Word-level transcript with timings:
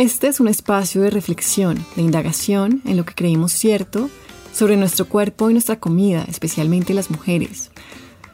Este 0.00 0.28
es 0.28 0.40
un 0.40 0.48
espacio 0.48 1.02
de 1.02 1.10
reflexión, 1.10 1.84
de 1.94 2.00
indagación 2.00 2.80
en 2.86 2.96
lo 2.96 3.04
que 3.04 3.12
creímos 3.12 3.52
cierto 3.52 4.08
sobre 4.50 4.78
nuestro 4.78 5.06
cuerpo 5.06 5.50
y 5.50 5.52
nuestra 5.52 5.78
comida, 5.78 6.24
especialmente 6.26 6.94
las 6.94 7.10
mujeres. 7.10 7.70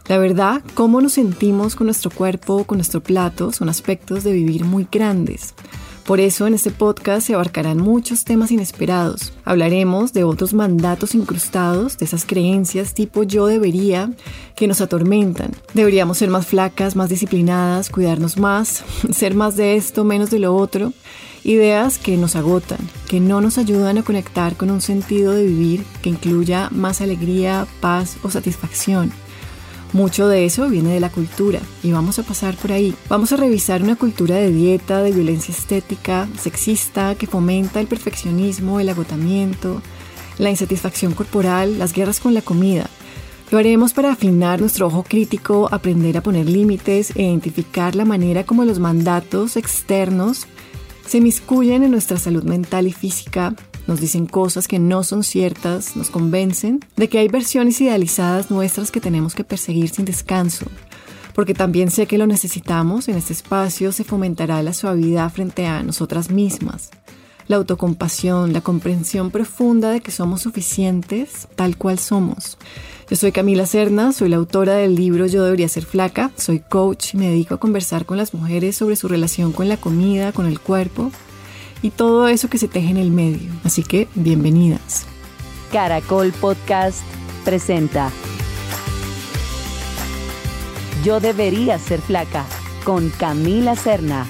La 0.06 0.16
verdad, 0.16 0.62
cómo 0.74 1.00
nos 1.00 1.14
sentimos 1.14 1.74
con 1.74 1.88
nuestro 1.88 2.12
cuerpo, 2.12 2.62
con 2.62 2.78
nuestro 2.78 3.02
plato, 3.02 3.50
son 3.50 3.68
aspectos 3.68 4.22
de 4.22 4.32
vivir 4.32 4.64
muy 4.64 4.86
grandes. 4.92 5.54
Por 6.04 6.20
eso 6.20 6.46
en 6.46 6.54
este 6.54 6.70
podcast 6.70 7.26
se 7.26 7.34
abarcarán 7.34 7.78
muchos 7.78 8.22
temas 8.22 8.52
inesperados. 8.52 9.32
Hablaremos 9.44 10.12
de 10.12 10.22
otros 10.22 10.54
mandatos 10.54 11.16
incrustados, 11.16 11.98
de 11.98 12.04
esas 12.04 12.24
creencias 12.24 12.94
tipo 12.94 13.24
yo 13.24 13.48
debería 13.48 14.12
que 14.54 14.68
nos 14.68 14.80
atormentan. 14.80 15.50
Deberíamos 15.74 16.18
ser 16.18 16.30
más 16.30 16.46
flacas, 16.46 16.94
más 16.94 17.08
disciplinadas, 17.08 17.90
cuidarnos 17.90 18.36
más, 18.36 18.84
ser 19.10 19.34
más 19.34 19.56
de 19.56 19.74
esto, 19.74 20.04
menos 20.04 20.30
de 20.30 20.38
lo 20.38 20.54
otro. 20.54 20.92
Ideas 21.46 21.98
que 21.98 22.16
nos 22.16 22.34
agotan, 22.34 22.80
que 23.08 23.20
no 23.20 23.40
nos 23.40 23.56
ayudan 23.56 23.98
a 23.98 24.02
conectar 24.02 24.56
con 24.56 24.68
un 24.68 24.80
sentido 24.80 25.32
de 25.32 25.46
vivir 25.46 25.84
que 26.02 26.08
incluya 26.08 26.70
más 26.72 27.00
alegría, 27.00 27.68
paz 27.78 28.16
o 28.24 28.30
satisfacción. 28.30 29.12
Mucho 29.92 30.26
de 30.26 30.44
eso 30.44 30.68
viene 30.68 30.92
de 30.92 30.98
la 30.98 31.12
cultura 31.12 31.60
y 31.84 31.92
vamos 31.92 32.18
a 32.18 32.24
pasar 32.24 32.56
por 32.56 32.72
ahí. 32.72 32.96
Vamos 33.08 33.30
a 33.30 33.36
revisar 33.36 33.80
una 33.80 33.94
cultura 33.94 34.34
de 34.34 34.50
dieta, 34.50 35.04
de 35.04 35.12
violencia 35.12 35.54
estética, 35.54 36.26
sexista, 36.36 37.14
que 37.14 37.28
fomenta 37.28 37.78
el 37.78 37.86
perfeccionismo, 37.86 38.80
el 38.80 38.88
agotamiento, 38.88 39.80
la 40.38 40.50
insatisfacción 40.50 41.14
corporal, 41.14 41.78
las 41.78 41.92
guerras 41.92 42.18
con 42.18 42.34
la 42.34 42.42
comida. 42.42 42.90
Lo 43.52 43.58
haremos 43.58 43.92
para 43.92 44.10
afinar 44.10 44.60
nuestro 44.60 44.88
ojo 44.88 45.04
crítico, 45.04 45.68
aprender 45.70 46.18
a 46.18 46.22
poner 46.22 46.48
límites 46.48 47.12
e 47.14 47.22
identificar 47.22 47.94
la 47.94 48.04
manera 48.04 48.42
como 48.42 48.64
los 48.64 48.80
mandatos 48.80 49.56
externos 49.56 50.48
se 51.06 51.20
miscuyen 51.20 51.82
en 51.82 51.90
nuestra 51.90 52.18
salud 52.18 52.44
mental 52.44 52.86
y 52.86 52.92
física, 52.92 53.54
nos 53.86 54.00
dicen 54.00 54.26
cosas 54.26 54.66
que 54.66 54.78
no 54.78 55.04
son 55.04 55.22
ciertas, 55.22 55.96
nos 55.96 56.10
convencen 56.10 56.80
de 56.96 57.08
que 57.08 57.18
hay 57.18 57.28
versiones 57.28 57.80
idealizadas 57.80 58.50
nuestras 58.50 58.90
que 58.90 59.00
tenemos 59.00 59.34
que 59.34 59.44
perseguir 59.44 59.88
sin 59.88 60.04
descanso. 60.04 60.66
Porque 61.34 61.54
también 61.54 61.90
sé 61.90 62.06
que 62.06 62.18
lo 62.18 62.26
necesitamos, 62.26 63.08
en 63.08 63.16
este 63.16 63.32
espacio 63.32 63.92
se 63.92 64.04
fomentará 64.04 64.62
la 64.62 64.72
suavidad 64.72 65.30
frente 65.30 65.66
a 65.66 65.82
nosotras 65.82 66.30
mismas, 66.30 66.90
la 67.48 67.56
autocompasión, 67.56 68.52
la 68.52 68.60
comprensión 68.60 69.30
profunda 69.30 69.90
de 69.90 70.00
que 70.00 70.10
somos 70.10 70.42
suficientes 70.42 71.48
tal 71.54 71.76
cual 71.76 71.98
somos. 71.98 72.58
Yo 73.08 73.16
soy 73.16 73.30
Camila 73.30 73.66
Cerna, 73.66 74.12
soy 74.12 74.28
la 74.28 74.36
autora 74.36 74.74
del 74.74 74.96
libro 74.96 75.26
Yo 75.26 75.44
debería 75.44 75.68
ser 75.68 75.84
flaca, 75.84 76.32
soy 76.36 76.58
coach 76.58 77.14
y 77.14 77.18
me 77.18 77.28
dedico 77.28 77.54
a 77.54 77.60
conversar 77.60 78.04
con 78.04 78.16
las 78.16 78.34
mujeres 78.34 78.76
sobre 78.76 78.96
su 78.96 79.06
relación 79.06 79.52
con 79.52 79.68
la 79.68 79.76
comida, 79.76 80.32
con 80.32 80.46
el 80.46 80.58
cuerpo 80.58 81.12
y 81.82 81.90
todo 81.90 82.26
eso 82.26 82.48
que 82.48 82.58
se 82.58 82.68
teje 82.68 82.90
en 82.90 82.96
el 82.96 83.10
medio. 83.10 83.52
Así 83.62 83.84
que 83.84 84.08
bienvenidas. 84.14 85.06
Caracol 85.70 86.32
Podcast 86.32 87.02
presenta 87.44 88.10
Yo 91.04 91.20
debería 91.20 91.78
ser 91.78 92.00
flaca 92.00 92.44
con 92.82 93.10
Camila 93.10 93.76
Serna. 93.76 94.26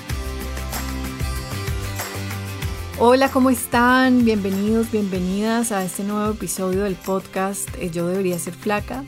Hola, 2.98 3.30
¿cómo 3.30 3.50
están? 3.50 4.24
Bienvenidos, 4.24 4.90
bienvenidas 4.90 5.70
a 5.70 5.84
este 5.84 6.02
nuevo 6.02 6.32
episodio 6.32 6.84
del 6.84 6.94
podcast 6.94 7.68
eh, 7.78 7.90
Yo 7.90 8.06
debería 8.08 8.38
ser 8.38 8.54
flaca. 8.54 9.04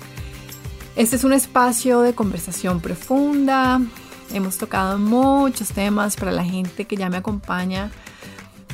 Este 0.95 1.17
es 1.17 1.25
un 1.25 1.33
espacio 1.33 2.03
de 2.03 2.15
conversación 2.15 2.81
profunda. 2.81 3.81
Hemos 4.35 4.59
tocado 4.59 4.99
muchos 4.99 5.69
temas 5.69 6.17
para 6.17 6.33
la 6.33 6.45
gente 6.45 6.85
que 6.85 6.97
ya 6.97 7.09
me 7.09 7.17
acompaña 7.17 7.91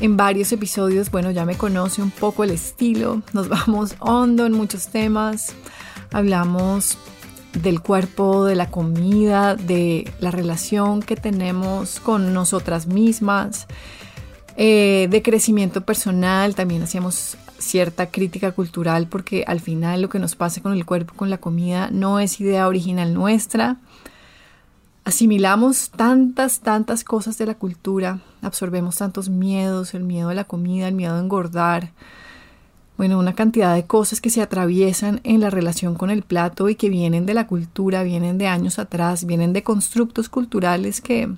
en 0.00 0.16
varios 0.16 0.50
episodios, 0.50 1.12
bueno, 1.12 1.30
ya 1.30 1.44
me 1.44 1.56
conoce 1.56 2.02
un 2.02 2.10
poco 2.10 2.42
el 2.42 2.50
estilo, 2.50 3.22
nos 3.32 3.48
vamos 3.66 3.94
hondo 4.00 4.46
en 4.46 4.52
muchos 4.52 4.88
temas, 4.88 5.54
hablamos 6.12 6.98
del 7.52 7.80
cuerpo, 7.80 8.44
de 8.46 8.56
la 8.56 8.68
comida, 8.68 9.54
de 9.54 10.12
la 10.18 10.32
relación 10.32 11.02
que 11.02 11.14
tenemos 11.14 12.00
con 12.00 12.34
nosotras 12.34 12.88
mismas, 12.88 13.68
eh, 14.56 15.08
de 15.10 15.22
crecimiento 15.22 15.82
personal, 15.82 16.54
también 16.54 16.82
hacíamos 16.82 17.36
cierta 17.58 18.10
crítica 18.10 18.52
cultural 18.52 19.06
porque 19.06 19.44
al 19.46 19.60
final 19.60 20.02
lo 20.02 20.08
que 20.08 20.18
nos 20.18 20.36
pasa 20.36 20.60
con 20.60 20.72
el 20.72 20.84
cuerpo, 20.84 21.14
con 21.14 21.30
la 21.30 21.38
comida, 21.38 21.88
no 21.90 22.20
es 22.20 22.40
idea 22.40 22.68
original 22.68 23.14
nuestra 23.14 23.78
asimilamos 25.04 25.90
tantas, 25.90 26.60
tantas 26.60 27.04
cosas 27.04 27.36
de 27.38 27.46
la 27.46 27.54
cultura, 27.54 28.20
absorbemos 28.42 28.96
tantos 28.96 29.28
miedos, 29.28 29.94
el 29.94 30.02
miedo 30.02 30.30
a 30.30 30.34
la 30.34 30.44
comida, 30.44 30.88
el 30.88 30.94
miedo 30.94 31.14
a 31.14 31.20
engordar, 31.20 31.92
bueno, 32.96 33.18
una 33.18 33.34
cantidad 33.34 33.74
de 33.74 33.86
cosas 33.86 34.20
que 34.20 34.30
se 34.30 34.40
atraviesan 34.40 35.20
en 35.24 35.40
la 35.40 35.50
relación 35.50 35.94
con 35.94 36.10
el 36.10 36.22
plato 36.22 36.68
y 36.68 36.76
que 36.76 36.88
vienen 36.88 37.26
de 37.26 37.34
la 37.34 37.46
cultura, 37.46 38.02
vienen 38.02 38.38
de 38.38 38.46
años 38.46 38.78
atrás, 38.78 39.26
vienen 39.26 39.52
de 39.52 39.62
constructos 39.62 40.28
culturales 40.28 41.00
que, 41.00 41.28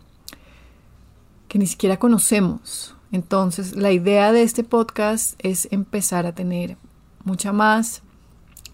que 1.49 1.59
ni 1.59 1.67
siquiera 1.67 1.99
conocemos. 1.99 2.96
Entonces, 3.17 3.75
la 3.75 3.93
idea 3.93 4.31
de 4.31 4.43
este 4.43 4.63
podcast 4.63 5.37
es 5.39 5.69
empezar 5.71 6.27
a 6.27 6.35
tener 6.35 6.77
mucha 7.25 7.51
más 7.51 8.03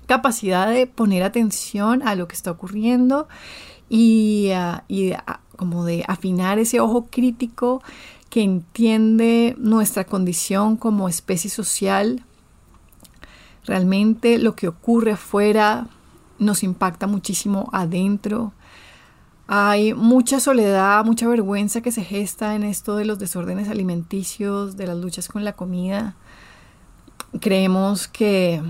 capacidad 0.06 0.68
de 0.68 0.88
poner 0.88 1.22
atención 1.22 2.02
a 2.02 2.16
lo 2.16 2.26
que 2.26 2.34
está 2.34 2.50
ocurriendo 2.50 3.28
y, 3.88 4.50
ah, 4.50 4.82
ah, 5.28 5.40
como 5.54 5.84
de 5.84 6.04
afinar 6.08 6.58
ese 6.58 6.80
ojo 6.80 7.06
crítico 7.08 7.84
que 8.30 8.42
entiende 8.42 9.54
nuestra 9.58 10.06
condición 10.06 10.76
como 10.76 11.08
especie 11.08 11.48
social. 11.48 12.24
Realmente 13.64 14.38
lo 14.38 14.56
que 14.56 14.66
ocurre 14.66 15.12
afuera 15.12 15.86
nos 16.40 16.64
impacta 16.64 17.06
muchísimo 17.06 17.70
adentro. 17.72 18.52
Hay 19.46 19.92
mucha 19.94 20.40
soledad, 20.40 21.04
mucha 21.04 21.28
vergüenza 21.28 21.80
que 21.80 21.92
se 21.92 22.04
gesta 22.04 22.54
en 22.54 22.62
esto 22.62 22.96
de 22.96 23.04
los 23.04 23.18
desórdenes 23.18 23.68
alimenticios, 23.68 24.76
de 24.76 24.86
las 24.86 24.96
luchas 24.96 25.28
con 25.28 25.44
la 25.44 25.52
comida. 25.52 26.14
Creemos 27.40 28.08
que 28.08 28.62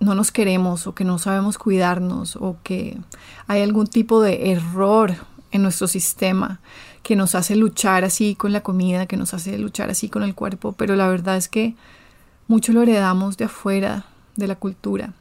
no 0.00 0.14
nos 0.14 0.30
queremos 0.30 0.86
o 0.86 0.94
que 0.94 1.04
no 1.04 1.18
sabemos 1.18 1.58
cuidarnos 1.58 2.36
o 2.36 2.56
que 2.62 2.98
hay 3.46 3.62
algún 3.62 3.86
tipo 3.86 4.20
de 4.20 4.52
error 4.52 5.16
en 5.50 5.62
nuestro 5.62 5.88
sistema 5.88 6.60
que 7.02 7.16
nos 7.16 7.34
hace 7.34 7.56
luchar 7.56 8.04
así 8.04 8.34
con 8.34 8.52
la 8.52 8.62
comida, 8.62 9.06
que 9.06 9.16
nos 9.16 9.34
hace 9.34 9.58
luchar 9.58 9.90
así 9.90 10.08
con 10.08 10.22
el 10.22 10.34
cuerpo, 10.34 10.72
pero 10.72 10.96
la 10.96 11.08
verdad 11.08 11.36
es 11.36 11.48
que 11.48 11.74
mucho 12.48 12.72
lo 12.72 12.82
heredamos 12.82 13.36
de 13.36 13.44
afuera 13.44 14.06
de 14.36 14.46
la 14.46 14.56
cultura. 14.56 15.12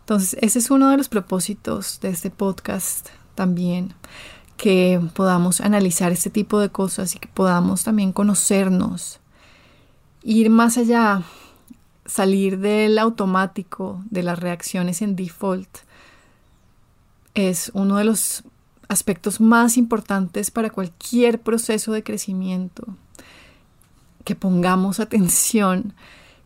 Entonces, 0.00 0.36
ese 0.42 0.58
es 0.58 0.70
uno 0.70 0.90
de 0.90 0.96
los 0.96 1.08
propósitos 1.08 2.00
de 2.00 2.08
este 2.08 2.30
podcast 2.30 3.10
también, 3.34 3.94
que 4.56 5.00
podamos 5.14 5.60
analizar 5.60 6.12
este 6.12 6.30
tipo 6.30 6.58
de 6.60 6.68
cosas 6.68 7.14
y 7.14 7.18
que 7.18 7.28
podamos 7.28 7.84
también 7.84 8.12
conocernos, 8.12 9.20
ir 10.22 10.50
más 10.50 10.76
allá 10.76 11.22
salir 12.04 12.58
del 12.58 12.98
automático, 12.98 14.02
de 14.10 14.22
las 14.22 14.38
reacciones 14.38 15.00
en 15.00 15.16
default, 15.16 15.68
es 17.34 17.70
uno 17.74 17.96
de 17.96 18.04
los 18.04 18.42
aspectos 18.88 19.40
más 19.40 19.76
importantes 19.76 20.50
para 20.50 20.70
cualquier 20.70 21.40
proceso 21.40 21.92
de 21.92 22.02
crecimiento. 22.02 22.84
Que 24.24 24.34
pongamos 24.34 25.00
atención, 25.00 25.94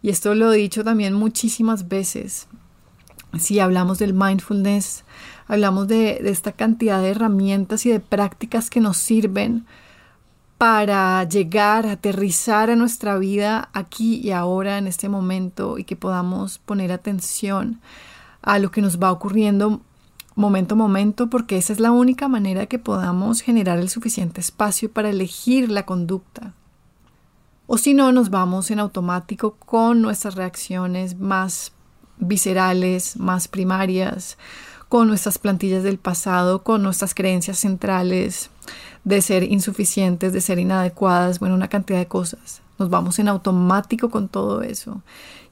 y 0.02 0.10
esto 0.10 0.34
lo 0.34 0.52
he 0.52 0.56
dicho 0.58 0.84
también 0.84 1.14
muchísimas 1.14 1.88
veces, 1.88 2.46
si 3.38 3.58
hablamos 3.58 3.98
del 3.98 4.12
mindfulness, 4.12 5.04
hablamos 5.46 5.88
de, 5.88 6.20
esta 6.24 6.52
cantidad 6.52 7.00
de 7.00 7.10
herramientas 7.10 7.86
y 7.86 7.90
de 7.90 8.00
prácticas 8.00 8.70
que 8.70 8.80
nos 8.80 8.96
sirven 8.96 9.66
para 10.58 11.24
llegar, 11.24 11.86
aterrizar 11.86 12.70
a 12.70 12.76
nuestra 12.76 13.18
vida 13.18 13.68
aquí 13.72 14.16
y 14.16 14.30
ahora, 14.30 14.78
en 14.78 14.86
este 14.86 15.08
momento, 15.08 15.78
y 15.78 15.84
que 15.84 15.96
podamos 15.96 16.58
poner 16.58 16.92
atención 16.92 17.80
a 18.40 18.58
lo 18.58 18.70
que 18.70 18.80
nos 18.80 18.98
va 18.98 19.12
ocurriendo 19.12 19.80
momento 20.36 20.74
a 20.74 20.78
momento, 20.78 21.30
porque 21.30 21.56
esa 21.56 21.72
es 21.72 21.80
la 21.80 21.92
única 21.92 22.28
manera 22.28 22.66
que 22.66 22.78
podamos 22.78 23.40
generar 23.40 23.78
el 23.78 23.88
suficiente 23.88 24.40
espacio 24.40 24.90
para 24.90 25.10
elegir 25.10 25.70
la 25.70 25.86
conducta. 25.86 26.54
O 27.66 27.78
si 27.78 27.94
no, 27.94 28.12
nos 28.12 28.30
vamos 28.30 28.70
en 28.70 28.78
automático 28.78 29.54
con 29.54 30.02
nuestras 30.02 30.34
reacciones 30.34 31.18
más 31.18 31.72
viscerales, 32.18 33.16
más 33.16 33.48
primarias, 33.48 34.36
con 34.94 35.08
nuestras 35.08 35.38
plantillas 35.38 35.82
del 35.82 35.98
pasado, 35.98 36.62
con 36.62 36.84
nuestras 36.84 37.16
creencias 37.16 37.58
centrales, 37.58 38.50
de 39.02 39.22
ser 39.22 39.42
insuficientes, 39.42 40.32
de 40.32 40.40
ser 40.40 40.60
inadecuadas, 40.60 41.40
bueno, 41.40 41.56
una 41.56 41.66
cantidad 41.66 41.98
de 41.98 42.06
cosas. 42.06 42.62
Nos 42.78 42.90
vamos 42.90 43.18
en 43.18 43.26
automático 43.26 44.08
con 44.08 44.28
todo 44.28 44.62
eso. 44.62 45.02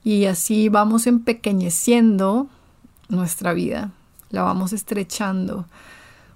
Y 0.04 0.26
así 0.26 0.68
vamos 0.68 1.08
empequeñeciendo 1.08 2.46
nuestra 3.08 3.52
vida, 3.52 3.90
la 4.30 4.42
vamos 4.42 4.72
estrechando, 4.72 5.66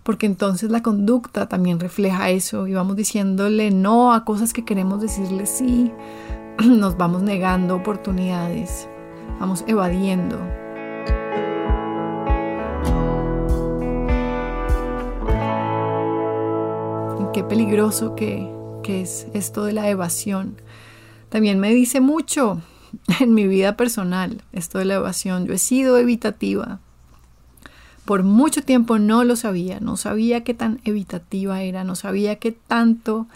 porque 0.03 0.27
entonces 0.27 0.73
la 0.73 0.83
conducta 0.83 1.49
también 1.49 1.79
refleja 1.79 2.31
eso 2.31 2.67
y 2.67 2.75
vamos 2.75 2.97
diciéndole 2.97 3.71
no 3.71 4.15
a 4.15 4.25
cosas 4.25 4.53
que 4.53 4.65
queremos 4.65 5.01
decirle 5.01 5.47
sí, 5.47 5.93
nos 6.59 6.97
vamos 6.97 7.23
negando 7.23 7.77
oportunidades, 7.77 8.89
vamos 9.39 9.63
evadiendo. 9.69 10.66
Qué 17.37 17.45
peligroso 17.45 18.15
que, 18.15 18.51
que 18.83 19.03
es 19.03 19.27
esto 19.35 19.67
de 19.67 19.75
la 19.75 19.91
evasión. 19.91 20.57
También 21.29 21.61
me 21.61 21.69
dice 21.75 22.01
mucho 22.01 22.63
en 23.21 23.35
mi 23.35 23.47
vida 23.47 23.77
personal 23.77 24.41
esto 24.53 24.79
de 24.79 24.87
la 24.87 24.95
evasión. 24.95 25.45
Yo 25.45 25.53
he 25.53 25.59
sido 25.59 25.99
evitativa. 25.99 26.81
Por 28.07 28.23
mucho 28.23 28.63
tiempo 28.63 28.99
no 28.99 29.23
lo 29.23 29.37
sabía, 29.37 29.81
no 29.81 29.99
sabía 29.99 30.45
qué 30.45 30.55
tan 30.55 30.81
evitativa 30.85 31.61
era, 31.61 31.85
no 31.85 31.95
sabía 31.95 32.37
qué 32.37 32.53
tanto 32.53 33.27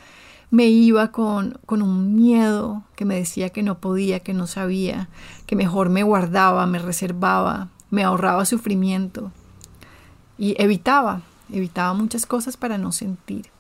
me 0.50 0.64
iba 0.68 1.12
con, 1.12 1.58
con, 1.66 1.82
un 1.82 2.16
miedo 2.16 2.82
que 2.96 3.04
me 3.04 3.16
decía 3.16 3.50
que 3.50 3.62
no 3.62 3.80
podía, 3.80 4.20
que 4.20 4.32
no 4.32 4.46
sabía, 4.46 5.10
que 5.44 5.56
mejor 5.56 5.90
me 5.90 6.04
guardaba, 6.04 6.64
me 6.64 6.78
reservaba, 6.78 7.68
me 7.90 8.02
ahorraba 8.02 8.46
sufrimiento 8.46 9.30
y 10.38 10.54
evitaba, 10.56 11.20
evitaba 11.52 11.92
muchas 11.92 12.24
cosas 12.24 12.56
para 12.56 12.78
no 12.78 12.92
sentir. 12.92 13.50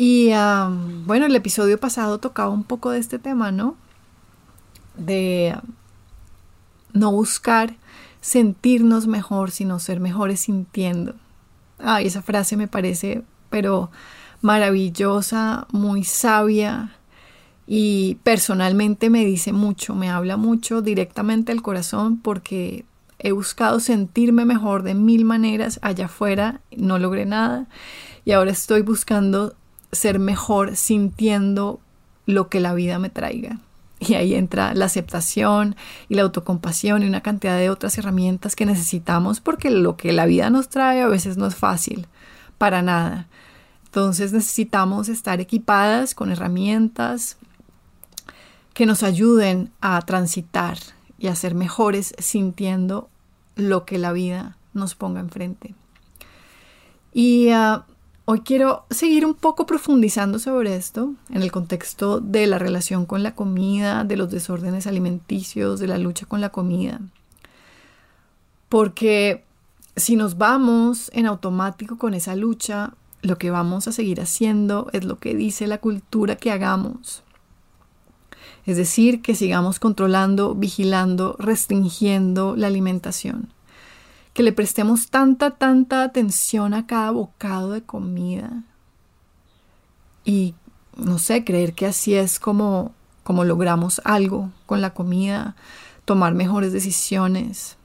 Y 0.00 0.30
bueno, 1.06 1.26
el 1.26 1.34
episodio 1.34 1.78
pasado 1.80 2.18
tocaba 2.18 2.50
un 2.50 2.62
poco 2.62 2.90
de 2.90 3.00
este 3.00 3.18
tema, 3.18 3.50
¿no? 3.50 3.74
De 4.96 5.56
no 6.92 7.10
buscar 7.10 7.74
sentirnos 8.20 9.08
mejor, 9.08 9.50
sino 9.50 9.80
ser 9.80 9.98
mejores 9.98 10.38
sintiendo. 10.38 11.16
Ay, 11.80 12.06
esa 12.06 12.22
frase 12.22 12.56
me 12.56 12.68
parece, 12.68 13.24
pero 13.50 13.90
maravillosa, 14.40 15.66
muy 15.72 16.04
sabia 16.04 16.94
y 17.66 18.18
personalmente 18.22 19.10
me 19.10 19.24
dice 19.24 19.52
mucho, 19.52 19.96
me 19.96 20.10
habla 20.10 20.36
mucho 20.36 20.80
directamente 20.80 21.50
al 21.50 21.60
corazón 21.60 22.18
porque 22.18 22.84
he 23.18 23.32
buscado 23.32 23.80
sentirme 23.80 24.44
mejor 24.44 24.84
de 24.84 24.94
mil 24.94 25.24
maneras 25.24 25.80
allá 25.82 26.04
afuera, 26.04 26.60
no 26.76 27.00
logré 27.00 27.26
nada 27.26 27.66
y 28.24 28.30
ahora 28.30 28.52
estoy 28.52 28.82
buscando 28.82 29.56
ser 29.92 30.18
mejor 30.18 30.76
sintiendo 30.76 31.80
lo 32.26 32.48
que 32.48 32.60
la 32.60 32.74
vida 32.74 32.98
me 32.98 33.10
traiga. 33.10 33.58
Y 34.00 34.14
ahí 34.14 34.34
entra 34.34 34.74
la 34.74 34.84
aceptación 34.84 35.74
y 36.08 36.14
la 36.14 36.22
autocompasión 36.22 37.02
y 37.02 37.08
una 37.08 37.20
cantidad 37.20 37.58
de 37.58 37.70
otras 37.70 37.98
herramientas 37.98 38.54
que 38.54 38.66
necesitamos 38.66 39.40
porque 39.40 39.70
lo 39.70 39.96
que 39.96 40.12
la 40.12 40.26
vida 40.26 40.50
nos 40.50 40.68
trae 40.68 41.02
a 41.02 41.08
veces 41.08 41.36
no 41.36 41.46
es 41.46 41.56
fácil, 41.56 42.06
para 42.58 42.80
nada. 42.80 43.26
Entonces 43.86 44.32
necesitamos 44.32 45.08
estar 45.08 45.40
equipadas 45.40 46.14
con 46.14 46.30
herramientas 46.30 47.38
que 48.74 48.86
nos 48.86 49.02
ayuden 49.02 49.72
a 49.80 50.00
transitar 50.02 50.78
y 51.18 51.26
a 51.26 51.34
ser 51.34 51.56
mejores 51.56 52.14
sintiendo 52.18 53.08
lo 53.56 53.84
que 53.84 53.98
la 53.98 54.12
vida 54.12 54.56
nos 54.74 54.94
ponga 54.94 55.18
enfrente. 55.18 55.74
Y 57.12 57.48
uh, 57.52 57.82
Hoy 58.30 58.40
quiero 58.40 58.84
seguir 58.90 59.24
un 59.24 59.32
poco 59.32 59.64
profundizando 59.64 60.38
sobre 60.38 60.76
esto 60.76 61.14
en 61.30 61.40
el 61.40 61.50
contexto 61.50 62.20
de 62.20 62.46
la 62.46 62.58
relación 62.58 63.06
con 63.06 63.22
la 63.22 63.34
comida, 63.34 64.04
de 64.04 64.18
los 64.18 64.30
desórdenes 64.30 64.86
alimenticios, 64.86 65.80
de 65.80 65.86
la 65.86 65.96
lucha 65.96 66.26
con 66.26 66.42
la 66.42 66.50
comida. 66.50 67.00
Porque 68.68 69.46
si 69.96 70.14
nos 70.14 70.36
vamos 70.36 71.10
en 71.14 71.24
automático 71.24 71.96
con 71.96 72.12
esa 72.12 72.36
lucha, 72.36 72.92
lo 73.22 73.38
que 73.38 73.50
vamos 73.50 73.88
a 73.88 73.92
seguir 73.92 74.20
haciendo 74.20 74.90
es 74.92 75.04
lo 75.04 75.18
que 75.18 75.34
dice 75.34 75.66
la 75.66 75.78
cultura 75.78 76.36
que 76.36 76.52
hagamos. 76.52 77.22
Es 78.66 78.76
decir, 78.76 79.22
que 79.22 79.36
sigamos 79.36 79.80
controlando, 79.80 80.54
vigilando, 80.54 81.34
restringiendo 81.38 82.56
la 82.56 82.66
alimentación 82.66 83.54
que 84.38 84.44
le 84.44 84.52
prestemos 84.52 85.08
tanta, 85.08 85.50
tanta 85.50 86.04
atención 86.04 86.72
a 86.72 86.86
cada 86.86 87.10
bocado 87.10 87.72
de 87.72 87.82
comida. 87.82 88.62
Y, 90.24 90.54
no 90.96 91.18
sé, 91.18 91.42
creer 91.42 91.72
que 91.72 91.86
así 91.86 92.14
es 92.14 92.38
como, 92.38 92.94
como 93.24 93.42
logramos 93.42 94.00
algo 94.04 94.52
con 94.66 94.80
la 94.80 94.94
comida, 94.94 95.56
tomar 96.04 96.34
mejores 96.34 96.72
decisiones. 96.72 97.78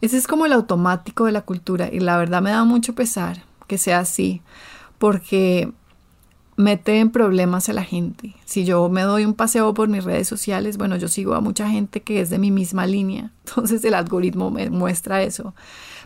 Ese 0.00 0.16
es 0.16 0.28
como 0.28 0.46
el 0.46 0.52
automático 0.52 1.24
de 1.24 1.32
la 1.32 1.40
cultura 1.40 1.88
y 1.92 1.98
la 1.98 2.16
verdad 2.18 2.40
me 2.40 2.52
da 2.52 2.62
mucho 2.62 2.94
pesar 2.94 3.42
que 3.66 3.78
sea 3.78 3.98
así, 3.98 4.42
porque 4.98 5.72
mete 6.56 6.98
en 6.98 7.10
problemas 7.10 7.68
a 7.68 7.72
la 7.72 7.84
gente. 7.84 8.34
Si 8.44 8.64
yo 8.64 8.88
me 8.88 9.02
doy 9.02 9.24
un 9.24 9.34
paseo 9.34 9.72
por 9.74 9.88
mis 9.88 10.04
redes 10.04 10.28
sociales, 10.28 10.76
bueno, 10.76 10.96
yo 10.96 11.08
sigo 11.08 11.34
a 11.34 11.40
mucha 11.40 11.68
gente 11.68 12.02
que 12.02 12.20
es 12.20 12.30
de 12.30 12.38
mi 12.38 12.50
misma 12.50 12.86
línea, 12.86 13.30
entonces 13.46 13.84
el 13.84 13.94
algoritmo 13.94 14.50
me 14.50 14.70
muestra 14.70 15.22
eso, 15.22 15.54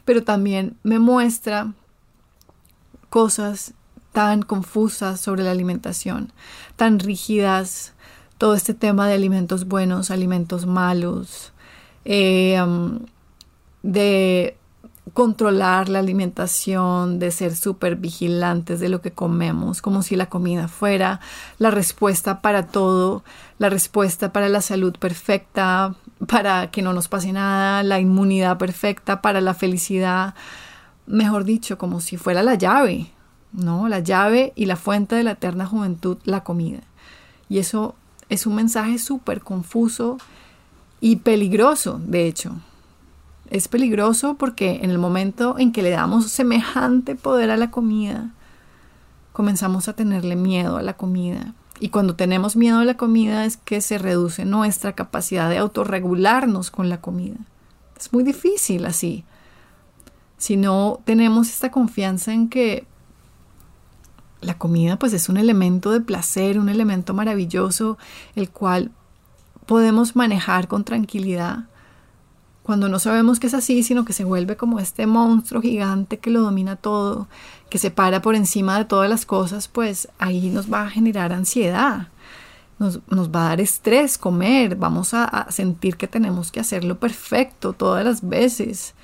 pero 0.04 0.22
también 0.22 0.76
me 0.82 0.98
muestra 0.98 1.72
cosas 3.10 3.75
tan 4.12 4.43
confusas 4.43 5.20
sobre 5.20 5.43
la 5.43 5.50
alimentación, 5.50 6.32
tan 6.76 6.98
rígidas, 6.98 7.93
todo 8.38 8.54
este 8.54 8.75
tema 8.75 9.06
de 9.06 9.14
alimentos 9.14 9.66
buenos, 9.66 10.10
alimentos 10.10 10.66
malos, 10.66 11.52
eh, 12.04 12.58
de 13.82 14.56
controlar 15.12 15.88
la 15.88 16.00
alimentación, 16.00 17.19
de 17.19 17.31
ser 17.31 17.55
súper 17.55 17.97
vigilantes 17.97 18.81
de 18.81 18.88
lo 18.88 19.00
que 19.00 19.12
comemos, 19.12 19.81
como 19.81 20.03
si 20.03 20.17
la 20.17 20.29
comida 20.29 20.69
fuera 20.69 21.20
la 21.58 21.70
respuesta 21.70 22.41
para 22.41 22.67
todo, 22.67 23.23
la 23.58 23.70
respuesta 23.70 24.32
para 24.32 24.49
la 24.49 24.61
salud 24.61 24.97
perfecta, 24.99 25.94
para 26.26 26.70
que 26.70 26.82
no 26.82 26.93
nos 26.93 27.08
pase 27.08 27.32
nada, 27.32 27.82
la 27.82 28.00
inmunidad 28.00 28.58
perfecta, 28.58 29.23
para 29.23 29.41
la 29.41 29.55
felicidad, 29.55 30.35
mejor 31.06 31.44
dicho, 31.44 31.79
como 31.79 32.00
si 32.00 32.17
fuera 32.17 32.43
la 32.43 32.55
llave, 32.55 33.11
¿no? 33.53 33.88
La 33.88 34.00
llave 34.00 34.53
y 34.56 34.67
la 34.67 34.76
fuente 34.76 35.14
de 35.14 35.23
la 35.23 35.32
eterna 35.32 35.67
juventud, 35.67 36.19
la 36.25 36.43
comida. 36.43 36.81
Y 37.49 37.58
eso 37.58 37.94
es 38.29 38.47
un 38.47 38.56
mensaje 38.56 38.99
súper 38.99 39.41
confuso 39.41 40.19
y 41.00 41.17
peligroso, 41.17 42.00
de 42.03 42.26
hecho, 42.26 42.56
es 43.50 43.69
peligroso 43.69 44.34
porque 44.34 44.81
en 44.82 44.90
el 44.90 44.98
momento 44.98 45.56
en 45.58 45.72
que 45.72 45.82
le 45.82 45.90
damos 45.90 46.31
semejante 46.31 47.14
poder 47.14 47.50
a 47.50 47.56
la 47.56 47.70
comida, 47.70 48.31
comenzamos 49.32 49.88
a 49.88 49.93
tenerle 49.94 50.37
miedo 50.37 50.76
a 50.76 50.82
la 50.82 50.96
comida. 50.96 51.54
Y 51.78 51.90
cuando 51.90 52.16
tenemos 52.16 52.56
miedo 52.56 52.78
a 52.78 52.84
la 52.84 52.96
comida 52.96 53.44
es 53.44 53.56
que 53.58 53.81
se 53.81 53.98
reduce 53.98 54.44
nuestra 54.44 54.94
capacidad 54.94 55.50
de 55.50 55.58
autorregularnos 55.58 56.70
con 56.70 56.88
la 56.88 57.00
comida. 57.00 57.36
Es 57.98 58.12
muy 58.12 58.24
difícil 58.24 58.86
así. 58.86 59.24
Si 60.38 60.56
no 60.56 61.00
tenemos 61.05 61.48
esta 61.48 61.70
confianza 61.70 62.32
en 62.32 62.48
que 62.48 62.86
la 64.41 64.58
comida 64.58 64.98
pues 64.98 65.12
es 65.12 65.29
un 65.29 65.36
elemento 65.36 65.91
de 65.91 66.00
placer, 66.00 66.58
un 66.58 66.69
elemento 66.69 67.15
maravilloso, 67.15 67.98
el 68.34 68.50
cual 68.50 68.91
podemos 69.67 70.17
manejar 70.17 70.69
con 70.69 70.84
tranquilidad, 70.84 71.65
cuando 72.67 72.89
no 72.89 72.99
sabemos 72.99 73.39
que 73.39 73.46
es 73.46 73.55
así, 73.55 73.85
sino 73.85 74.05
que 74.05 74.13
se 74.13 74.25
vuelve 74.25 74.56
como 74.56 74.81
este 74.81 75.06
monstruo 75.06 75.63
gigante 75.63 76.19
que 76.19 76.31
lo 76.31 76.41
domina 76.41 76.75
todo, 76.75 77.29
que 77.70 77.79
se 77.79 77.93
para 77.93 78.20
por 78.23 78.35
encima 78.35 78.77
de 78.77 78.85
todas 78.85 79.08
las 79.08 79.25
cosas, 79.25 79.69
pues 79.69 80.08
ahí 80.19 80.51
nos 80.51 80.70
va 80.70 80.82
a 80.82 80.91
generar 80.91 81.32
ansiedad, 81.32 82.08
nos, 82.81 82.99
va 83.08 83.46
a 83.46 83.49
dar 83.51 83.61
estrés 83.61 84.19
comer, 84.19 84.75
vamos 84.75 85.15
a, 85.15 85.27
a 85.27 85.53
sentir 85.53 85.96
que 85.96 86.08
tenemos 86.08 86.51
que 86.51 86.58
hacerlo 86.58 86.99
perfecto 86.99 87.73
todas 87.73 88.05
las 88.05 88.29
veces, 88.29 88.94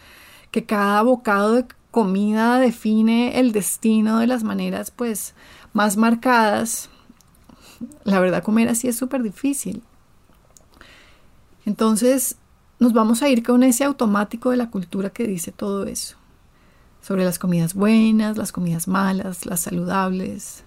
que 0.51 0.65
cada 0.65 1.01
bocado 1.03 1.53
de 1.53 1.67
comida 1.93 2.59
define 2.59 3.39
el 3.39 3.53
destino 3.53 4.19
de 4.19 4.27
las 4.27 4.43
maneras 4.43 4.91
pues 4.91 5.35
más 5.73 5.97
marcadas. 5.97 6.91
La 8.03 8.19
verdad 8.19 8.43
comer 8.43 8.69
así 8.69 8.89
es 8.89 8.97
súper 8.97 9.23
difícil. 9.23 9.85
Entonces, 11.65 12.39
nos 12.83 12.93
vamos 12.93 13.23
a 13.23 13.29
ir 13.29 13.45
con 13.45 13.63
ese 13.63 13.85
automático 13.85 14.51
de 14.51 14.57
la 14.57 14.69
cultura 14.69 15.11
que 15.11 15.25
dice 15.25 15.53
todo 15.53 15.87
eso, 15.87 16.17
sobre 17.01 17.25
las 17.25 17.39
comidas 17.39 17.75
buenas, 17.75 18.37
las 18.37 18.51
comidas 18.51 18.89
malas, 18.89 19.47
las 19.47 19.61
saludables, 19.61 20.65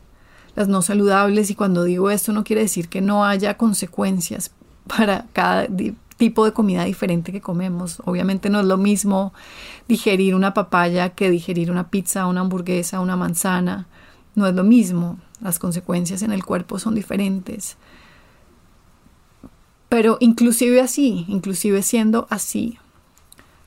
las 0.56 0.70
no 0.70 0.82
saludables, 0.82 1.50
y 1.50 1.56
cuando 1.56 1.84
digo 1.84 2.10
esto 2.10 2.32
no 2.32 2.46
quiere 2.46 2.62
decir 2.62 2.88
que 2.88 3.02
no 3.02 3.26
haya 3.26 3.58
consecuencias 3.58 4.52
para 4.88 5.26
cada 5.34 5.68
tipo 6.16 6.46
de 6.46 6.54
comida 6.54 6.86
diferente 6.86 7.34
que 7.34 7.42
comemos. 7.42 8.02
Obviamente 8.06 8.50
no 8.50 8.62
es 8.62 8.66
lo 8.66 8.78
mismo 8.78 9.34
digerir 9.90 10.36
una 10.36 10.54
papaya 10.54 11.10
que 11.10 11.30
digerir 11.30 11.70
una 11.70 11.90
pizza, 11.90 12.28
una 12.28 12.42
hamburguesa, 12.42 13.02
una 13.02 13.18
manzana. 13.18 13.88
No 14.36 14.48
es 14.48 14.56
lo 14.56 14.64
mismo. 14.64 15.18
Las 15.42 15.60
consecuencias 15.60 16.22
en 16.22 16.32
el 16.32 16.46
cuerpo 16.46 16.80
son 16.80 16.96
diferentes. 16.96 17.76
Pero 19.90 20.18
inclusive 20.20 20.82
así, 20.82 21.26
inclusive 21.28 21.82
siendo 21.84 22.28
así, 22.30 22.80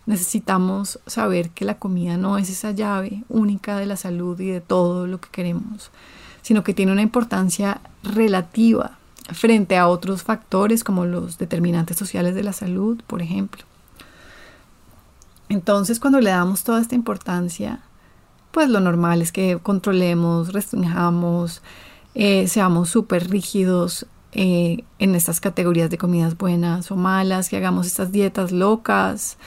necesitamos 0.06 0.98
saber 1.06 1.50
que 1.50 1.64
la 1.64 1.78
comida 1.78 2.16
no 2.16 2.38
es 2.38 2.48
esa 2.50 2.72
llave 2.72 3.24
única 3.28 3.76
de 3.76 3.86
la 3.86 3.96
salud 3.96 4.38
y 4.40 4.48
de 4.48 4.60
todo 4.60 5.06
lo 5.06 5.20
que 5.20 5.28
queremos, 5.30 5.90
sino 6.42 6.64
que 6.64 6.74
tiene 6.74 6.92
una 6.92 7.02
importancia 7.02 7.80
relativa 8.02 8.98
frente 9.32 9.76
a 9.76 9.88
otros 9.88 10.22
factores 10.22 10.82
como 10.82 11.04
los 11.04 11.38
determinantes 11.38 11.98
sociales 11.98 12.34
de 12.34 12.42
la 12.42 12.52
salud, 12.52 13.00
por 13.06 13.20
ejemplo. 13.20 13.64
Entonces, 15.48 16.00
cuando 16.00 16.20
le 16.20 16.30
damos 16.30 16.64
toda 16.64 16.80
esta 16.80 16.94
importancia, 16.94 17.80
pues 18.50 18.68
lo 18.68 18.80
normal 18.80 19.22
es 19.22 19.32
que 19.32 19.58
controlemos, 19.62 20.52
restringamos, 20.52 21.62
eh, 22.14 22.48
seamos 22.48 22.88
súper 22.90 23.28
rígidos 23.28 24.06
eh, 24.32 24.84
en 24.98 25.14
estas 25.14 25.40
categorías 25.40 25.90
de 25.90 25.98
comidas 25.98 26.36
buenas 26.36 26.90
o 26.90 26.96
malas, 26.96 27.48
que 27.48 27.56
hagamos 27.56 27.86
estas 27.86 28.12
dietas 28.12 28.52
locas, 28.52 29.38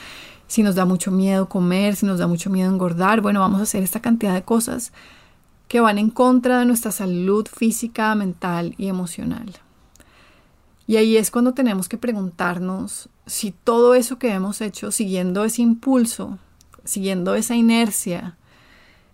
si 0.47 0.63
nos 0.63 0.75
da 0.75 0.85
mucho 0.85 1.11
miedo 1.11 1.47
comer, 1.47 1.95
si 1.95 2.05
nos 2.05 2.19
da 2.19 2.27
mucho 2.27 2.49
miedo 2.49 2.69
engordar, 2.69 3.21
bueno, 3.21 3.39
vamos 3.39 3.59
a 3.59 3.63
hacer 3.63 3.83
esta 3.83 4.01
cantidad 4.01 4.33
de 4.33 4.43
cosas 4.43 4.91
que 5.67 5.79
van 5.79 5.97
en 5.97 6.09
contra 6.09 6.59
de 6.59 6.65
nuestra 6.65 6.91
salud 6.91 7.47
física, 7.47 8.13
mental 8.15 8.75
y 8.77 8.87
emocional. 8.87 9.53
Y 10.87 10.97
ahí 10.97 11.15
es 11.15 11.31
cuando 11.31 11.53
tenemos 11.53 11.87
que 11.87 11.97
preguntarnos 11.97 13.07
si 13.25 13.51
todo 13.51 13.95
eso 13.95 14.19
que 14.19 14.33
hemos 14.33 14.59
hecho, 14.59 14.91
siguiendo 14.91 15.45
ese 15.45 15.61
impulso, 15.61 16.37
siguiendo 16.83 17.35
esa 17.35 17.55
inercia, 17.55 18.35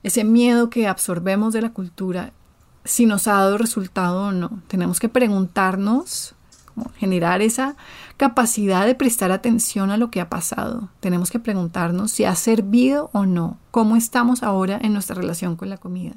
ese 0.01 0.23
miedo 0.23 0.71
que 0.71 0.87
absorbemos 0.87 1.53
de 1.53 1.61
la 1.61 1.73
cultura, 1.73 2.33
si 2.87 3.05
nos 3.05 3.27
ha 3.27 3.33
dado 3.33 3.57
resultado 3.57 4.27
o 4.27 4.31
no. 4.31 4.61
Tenemos 4.67 4.99
que 4.99 5.09
preguntarnos, 5.09 6.35
generar 6.97 7.41
esa 7.41 7.75
capacidad 8.17 8.85
de 8.85 8.95
prestar 8.95 9.31
atención 9.31 9.91
a 9.91 9.97
lo 9.97 10.09
que 10.09 10.21
ha 10.21 10.29
pasado. 10.29 10.89
Tenemos 10.99 11.31
que 11.31 11.39
preguntarnos 11.39 12.11
si 12.11 12.23
ha 12.23 12.35
servido 12.35 13.09
o 13.13 13.25
no, 13.25 13.57
cómo 13.71 13.95
estamos 13.95 14.43
ahora 14.43 14.79
en 14.81 14.93
nuestra 14.93 15.15
relación 15.15 15.55
con 15.55 15.69
la 15.69 15.77
comida. 15.77 16.15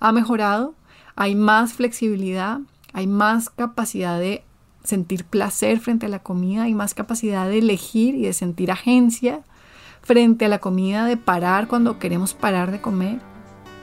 ¿Ha 0.00 0.12
mejorado? 0.12 0.74
¿Hay 1.16 1.34
más 1.34 1.72
flexibilidad? 1.72 2.60
¿Hay 2.92 3.06
más 3.06 3.50
capacidad 3.50 4.18
de 4.18 4.44
sentir 4.84 5.24
placer 5.24 5.80
frente 5.80 6.06
a 6.06 6.08
la 6.08 6.20
comida? 6.20 6.64
¿Hay 6.64 6.74
más 6.74 6.94
capacidad 6.94 7.48
de 7.48 7.58
elegir 7.58 8.14
y 8.14 8.22
de 8.22 8.32
sentir 8.32 8.70
agencia 8.70 9.40
frente 10.02 10.44
a 10.44 10.48
la 10.48 10.58
comida, 10.58 11.04
de 11.04 11.16
parar 11.16 11.68
cuando 11.68 11.98
queremos 11.98 12.34
parar 12.34 12.70
de 12.70 12.80
comer? 12.80 13.20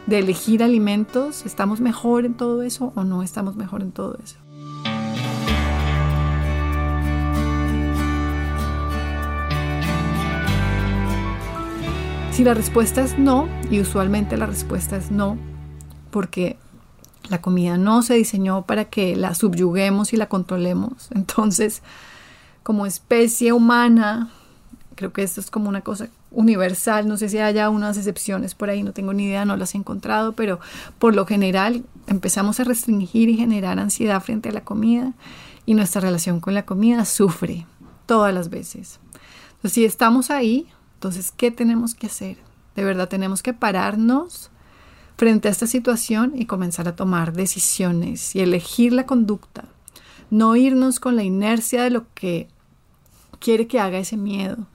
De 0.08 0.20
elegir 0.20 0.64
alimentos, 0.64 1.46
¿estamos 1.46 1.82
mejor 1.82 2.26
en 2.26 2.36
todo 2.36 2.62
eso 2.62 2.94
o 2.96 3.04
no 3.04 3.24
estamos 3.24 3.56
mejor 3.56 3.82
en 3.82 3.92
todo 3.92 4.18
eso? 4.24 4.38
Si 12.32 12.44
la 12.44 12.54
respuesta 12.54 13.02
es 13.02 13.18
no, 13.18 13.48
y 13.72 13.80
usualmente 13.80 14.36
la 14.36 14.46
respuesta 14.46 14.98
es 14.98 15.10
no, 15.10 15.38
porque 16.12 16.58
la 17.30 17.42
comida 17.42 17.78
no 17.78 18.02
se 18.02 18.16
diseñó 18.16 18.64
para 18.64 18.86
que 18.86 19.16
la 19.16 19.34
subyuguemos 19.34 20.12
y 20.12 20.18
la 20.18 20.28
controlemos. 20.28 21.10
Entonces, 21.16 21.82
como 22.62 22.86
especie 22.86 23.54
humana, 23.54 24.30
creo 24.96 25.14
que 25.14 25.24
esto 25.24 25.40
es 25.42 25.52
como 25.52 25.70
una 25.70 25.82
cosa 25.82 26.08
universal, 26.32 27.08
no 27.08 27.18
sé 27.18 27.30
si 27.30 27.38
haya 27.38 27.70
unas 27.70 27.98
excepciones 27.98 28.56
por 28.56 28.70
ahí, 28.70 28.84
no 28.84 28.94
tengo 28.94 29.14
ni 29.14 29.26
idea, 29.26 29.46
no 29.46 29.58
las 29.58 29.76
he 29.76 29.78
encontrado, 29.78 30.34
pero 30.34 30.60
por 31.00 31.16
lo 31.16 31.26
general 31.26 31.84
empezamos 32.08 32.60
a 32.60 32.64
restringir 32.64 33.30
y 33.30 33.38
generar 33.38 33.80
ansiedad 33.80 34.22
frente 34.22 34.50
a 34.50 34.54
la 34.54 34.64
comida 34.64 35.14
y 35.66 35.74
nuestra 35.74 36.02
relación 36.02 36.40
con 36.40 36.54
la 36.54 36.66
comida 36.66 37.06
sufre 37.06 37.66
todas 38.06 38.34
las 38.34 38.50
veces. 38.50 39.00
Entonces, 39.56 39.74
si 39.74 39.86
estamos 39.86 40.30
ahí, 40.32 40.68
entonces, 40.96 41.32
¿qué 41.36 41.52
tenemos 41.52 41.96
que 41.96 42.08
hacer? 42.08 42.38
De 42.76 42.84
verdad, 42.84 43.08
tenemos 43.08 43.42
que 43.42 43.54
pararnos 43.54 44.50
frente 45.18 45.48
a 45.48 45.52
esta 45.52 45.68
situación 45.68 46.34
y 46.36 46.46
comenzar 46.46 46.88
a 46.88 46.96
tomar 46.96 47.34
decisiones 47.34 48.36
y 48.36 48.42
elegir 48.42 48.94
la 48.94 49.06
conducta, 49.06 49.66
no 50.30 50.56
irnos 50.56 51.00
con 51.00 51.16
la 51.16 51.24
inercia 51.24 51.84
de 51.84 51.90
lo 51.90 52.06
que 52.14 52.48
quiere 53.40 53.68
que 53.68 53.80
haga 53.80 53.98
ese 53.98 54.18
miedo, 54.18 54.68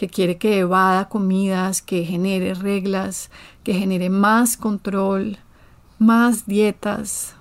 que 0.00 0.08
quiere 0.08 0.38
que 0.38 0.60
evada 0.60 1.10
comidas, 1.10 1.82
que 1.82 2.06
genere 2.06 2.54
reglas, 2.54 3.28
que 3.62 3.74
genere 3.74 4.08
más 4.08 4.56
control, 4.56 5.36
más 5.98 6.46
dietas. 6.46 7.34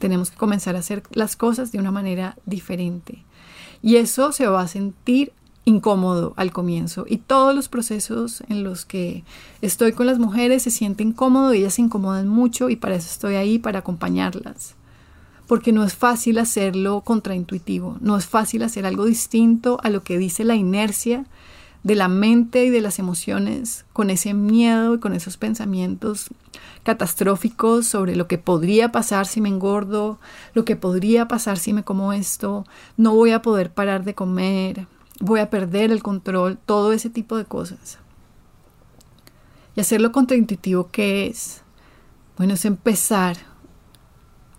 Tenemos 0.00 0.32
que 0.32 0.36
comenzar 0.36 0.74
a 0.74 0.80
hacer 0.80 1.04
las 1.12 1.36
cosas 1.36 1.70
de 1.70 1.78
una 1.78 1.92
manera 1.92 2.36
diferente. 2.46 3.22
Y 3.80 3.94
eso 3.94 4.32
se 4.32 4.48
va 4.48 4.62
a 4.62 4.66
sentir 4.66 5.32
incómodo 5.64 6.34
al 6.36 6.50
comienzo. 6.50 7.04
Y 7.08 7.18
todos 7.18 7.54
los 7.54 7.68
procesos 7.68 8.42
en 8.48 8.64
los 8.64 8.84
que 8.84 9.22
estoy 9.62 9.92
con 9.92 10.06
las 10.06 10.18
mujeres 10.18 10.64
se 10.64 10.72
sienten 10.72 11.10
incómodo, 11.10 11.52
ellas 11.52 11.74
se 11.74 11.82
incomodan 11.82 12.26
mucho 12.26 12.70
y 12.70 12.74
para 12.74 12.96
eso 12.96 13.06
estoy 13.08 13.36
ahí, 13.36 13.60
para 13.60 13.78
acompañarlas 13.78 14.74
porque 15.50 15.72
no 15.72 15.82
es 15.82 15.96
fácil 15.96 16.38
hacerlo 16.38 17.00
contraintuitivo, 17.00 17.96
no 18.00 18.16
es 18.16 18.24
fácil 18.24 18.62
hacer 18.62 18.86
algo 18.86 19.04
distinto 19.04 19.80
a 19.82 19.90
lo 19.90 20.04
que 20.04 20.16
dice 20.16 20.44
la 20.44 20.54
inercia 20.54 21.26
de 21.82 21.96
la 21.96 22.06
mente 22.06 22.66
y 22.66 22.70
de 22.70 22.80
las 22.80 23.00
emociones, 23.00 23.84
con 23.92 24.10
ese 24.10 24.32
miedo 24.32 24.94
y 24.94 25.00
con 25.00 25.12
esos 25.12 25.38
pensamientos 25.38 26.28
catastróficos 26.84 27.88
sobre 27.88 28.14
lo 28.14 28.28
que 28.28 28.38
podría 28.38 28.92
pasar 28.92 29.26
si 29.26 29.40
me 29.40 29.48
engordo, 29.48 30.20
lo 30.54 30.64
que 30.64 30.76
podría 30.76 31.26
pasar 31.26 31.58
si 31.58 31.72
me 31.72 31.82
como 31.82 32.12
esto, 32.12 32.64
no 32.96 33.16
voy 33.16 33.32
a 33.32 33.42
poder 33.42 33.72
parar 33.72 34.04
de 34.04 34.14
comer, 34.14 34.86
voy 35.18 35.40
a 35.40 35.50
perder 35.50 35.90
el 35.90 36.00
control, 36.00 36.58
todo 36.64 36.92
ese 36.92 37.10
tipo 37.10 37.36
de 37.36 37.44
cosas. 37.44 37.98
Y 39.74 39.80
hacerlo 39.80 40.12
contraintuitivo, 40.12 40.90
¿qué 40.92 41.26
es? 41.26 41.62
Bueno, 42.36 42.54
es 42.54 42.64
empezar 42.64 43.49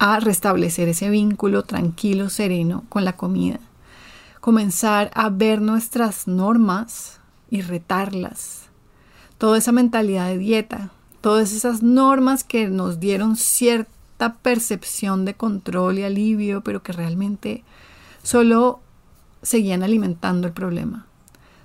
a 0.01 0.19
restablecer 0.19 0.89
ese 0.89 1.11
vínculo 1.11 1.61
tranquilo, 1.61 2.31
sereno 2.31 2.85
con 2.89 3.05
la 3.05 3.17
comida. 3.17 3.59
Comenzar 4.39 5.11
a 5.13 5.29
ver 5.29 5.61
nuestras 5.61 6.27
normas 6.27 7.19
y 7.51 7.61
retarlas. 7.61 8.63
Toda 9.37 9.59
esa 9.59 9.71
mentalidad 9.71 10.25
de 10.25 10.39
dieta, 10.39 10.89
todas 11.21 11.53
esas 11.53 11.83
normas 11.83 12.43
que 12.43 12.67
nos 12.67 12.99
dieron 12.99 13.35
cierta 13.35 14.37
percepción 14.41 15.23
de 15.23 15.35
control 15.35 15.99
y 15.99 16.03
alivio, 16.03 16.61
pero 16.61 16.81
que 16.81 16.93
realmente 16.93 17.63
solo 18.23 18.79
seguían 19.43 19.83
alimentando 19.83 20.47
el 20.47 20.53
problema. 20.53 21.05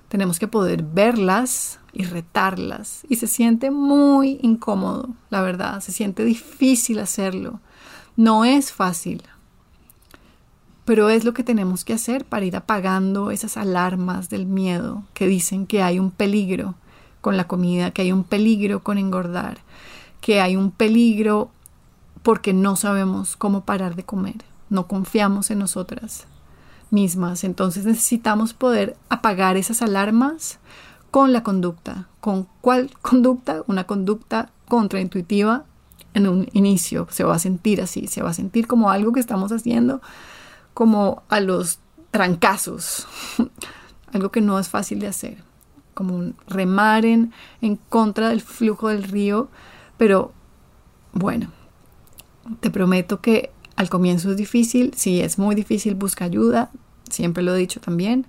Tenemos 0.09 0.37
que 0.37 0.47
poder 0.47 0.83
verlas 0.83 1.79
y 1.91 2.03
retarlas. 2.03 3.01
Y 3.09 3.15
se 3.15 3.25
siente 3.25 3.71
muy 3.71 4.37
incómodo, 4.43 5.09
la 5.31 5.41
verdad. 5.41 5.81
Se 5.81 5.91
siente 5.91 6.23
difícil 6.23 6.99
hacerlo. 6.99 7.61
No 8.17 8.45
es 8.45 8.73
fácil, 8.73 9.21
pero 10.85 11.09
es 11.09 11.23
lo 11.23 11.35
que 11.35 11.43
tenemos 11.43 11.85
que 11.85 11.93
hacer 11.93 12.25
para 12.25 12.45
ir 12.45 12.55
apagando 12.55 13.29
esas 13.29 13.57
alarmas 13.57 14.27
del 14.29 14.47
miedo 14.47 15.03
que 15.13 15.27
dicen 15.27 15.67
que 15.67 15.83
hay 15.83 15.99
un 15.99 16.09
peligro 16.09 16.73
con 17.21 17.37
la 17.37 17.47
comida, 17.47 17.91
que 17.91 18.01
hay 18.01 18.11
un 18.11 18.23
peligro 18.23 18.81
con 18.81 18.97
engordar, 18.97 19.59
que 20.19 20.41
hay 20.41 20.55
un 20.55 20.71
peligro 20.71 21.51
porque 22.23 22.53
no 22.53 22.75
sabemos 22.75 23.37
cómo 23.37 23.65
parar 23.65 23.95
de 23.95 24.03
comer, 24.03 24.43
no 24.71 24.87
confiamos 24.87 25.51
en 25.51 25.59
nosotras 25.59 26.25
mismas. 26.89 27.43
Entonces 27.43 27.85
necesitamos 27.85 28.55
poder 28.55 28.97
apagar 29.09 29.57
esas 29.57 29.83
alarmas 29.83 30.57
con 31.11 31.33
la 31.33 31.43
conducta. 31.43 32.07
¿Con 32.19 32.47
cuál 32.61 32.89
conducta? 33.03 33.63
Una 33.67 33.83
conducta 33.83 34.49
contraintuitiva 34.67 35.65
en 36.17 36.27
un 36.27 36.47
inicio, 36.53 37.07
se 37.11 37.23
va 37.23 37.35
a 37.35 37.39
sentir 37.39 37.81
así, 37.81 38.07
se 38.07 38.21
va 38.21 38.31
a 38.31 38.33
sentir 38.33 38.67
como 38.67 38.89
algo 38.89 39.13
que 39.13 39.19
estamos 39.19 39.51
haciendo 39.51 40.01
como 40.73 41.23
a 41.29 41.39
los 41.39 41.79
trancazos, 42.11 43.07
algo 44.13 44.29
que 44.29 44.41
no 44.41 44.59
es 44.59 44.69
fácil 44.69 44.99
de 44.99 45.07
hacer, 45.07 45.37
como 45.93 46.33
remar 46.47 47.05
en, 47.05 47.33
en 47.61 47.77
contra 47.77 48.29
del 48.29 48.41
flujo 48.41 48.89
del 48.89 49.03
río, 49.03 49.49
pero 49.97 50.33
bueno, 51.13 51.51
te 52.59 52.69
prometo 52.69 53.21
que 53.21 53.51
al 53.75 53.89
comienzo 53.89 54.31
es 54.31 54.37
difícil, 54.37 54.93
si 54.95 55.21
es 55.21 55.37
muy 55.37 55.55
difícil 55.55 55.95
busca 55.95 56.25
ayuda, 56.25 56.71
siempre 57.09 57.43
lo 57.43 57.55
he 57.55 57.59
dicho 57.59 57.79
también, 57.79 58.25